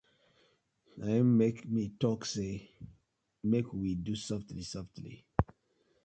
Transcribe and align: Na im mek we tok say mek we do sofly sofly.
Na 0.99 1.05
im 1.21 1.29
mek 1.39 1.57
we 1.73 1.83
tok 2.01 2.21
say 2.33 2.53
mek 3.51 3.67
we 3.79 3.89
do 4.05 4.13
sofly 4.27 4.63
sofly. 4.71 5.15